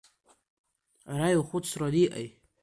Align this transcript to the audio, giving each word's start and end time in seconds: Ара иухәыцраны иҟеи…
Ара 1.11 1.27
иухәыцраны 1.33 1.97
иҟеи… 2.03 2.27